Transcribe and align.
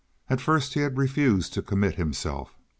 At 0.31 0.41
first 0.41 0.73
he 0.73 0.79
had 0.79 0.97
refused 0.97 1.53
to 1.53 1.61
commit 1.61 1.93
himself. 1.93 2.55